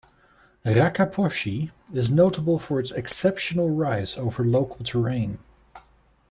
Rakaposhi 0.65 1.69
is 1.93 2.09
notable 2.09 2.57
for 2.57 2.79
its 2.79 2.89
exceptional 2.89 3.69
rise 3.69 4.17
over 4.17 4.43
local 4.43 4.83
terrain. 4.83 5.37